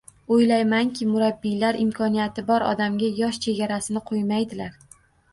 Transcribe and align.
Oʻylaymanki, 0.35 1.05
murabbiylar 1.09 1.77
imkoniyati 1.83 2.43
bor 2.47 2.65
odamga 2.69 3.09
yosh 3.19 3.39
chegarasini 3.43 4.03
qoʻymaydilar. 4.09 4.73